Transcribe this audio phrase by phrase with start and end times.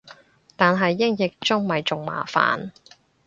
[0.55, 2.71] 但係英譯中咪仲麻煩